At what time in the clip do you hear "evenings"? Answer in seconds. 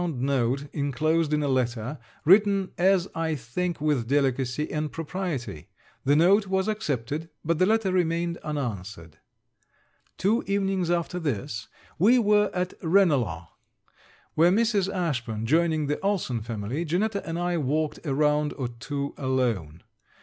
10.47-10.89